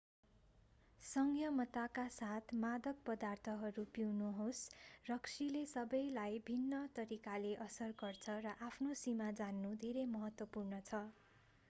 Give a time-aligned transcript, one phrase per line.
[1.03, 4.61] संयमताका साथ मादक पदार्थहरू पिउनुहोस्
[5.09, 11.03] रक्सीले सबैलाई भिन्न तरिकाले असर गर्छ र आफ्नो सीमा जान्नु धेरै महत्त्वपूर्ण हुन्छ